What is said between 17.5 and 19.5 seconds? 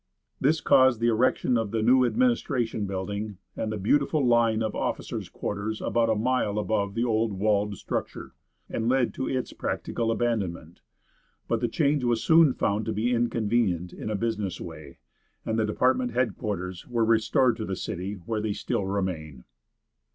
to the city, where they still remain.